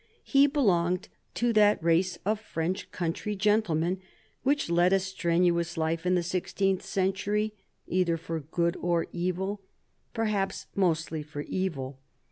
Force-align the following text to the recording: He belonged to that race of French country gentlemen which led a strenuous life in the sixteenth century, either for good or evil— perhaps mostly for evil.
He 0.23 0.47
belonged 0.47 1.09
to 1.35 1.53
that 1.53 1.83
race 1.83 2.17
of 2.25 2.39
French 2.39 2.89
country 2.91 3.35
gentlemen 3.35 4.01
which 4.41 4.67
led 4.67 4.93
a 4.93 4.99
strenuous 4.99 5.77
life 5.77 6.07
in 6.07 6.15
the 6.15 6.23
sixteenth 6.23 6.81
century, 6.81 7.53
either 7.85 8.17
for 8.17 8.39
good 8.39 8.75
or 8.81 9.05
evil— 9.13 9.61
perhaps 10.15 10.65
mostly 10.75 11.21
for 11.21 11.41
evil. 11.41 11.99